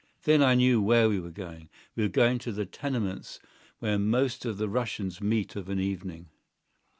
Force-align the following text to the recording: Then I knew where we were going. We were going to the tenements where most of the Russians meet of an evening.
Then 0.23 0.41
I 0.41 0.55
knew 0.55 0.81
where 0.81 1.07
we 1.07 1.19
were 1.19 1.29
going. 1.29 1.69
We 1.95 2.01
were 2.01 2.09
going 2.09 2.39
to 2.39 2.51
the 2.51 2.65
tenements 2.65 3.39
where 3.77 3.99
most 3.99 4.45
of 4.45 4.57
the 4.57 4.67
Russians 4.67 5.21
meet 5.21 5.55
of 5.55 5.69
an 5.69 5.79
evening. 5.79 6.29